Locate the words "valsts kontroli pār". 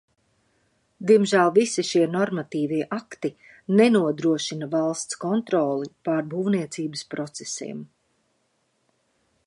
4.73-6.27